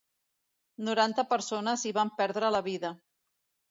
Noranta 0.87 1.27
persones 1.35 1.87
hi 1.91 1.95
van 2.01 2.13
perdre 2.25 2.55
la 2.59 2.67
vida. 2.73 2.97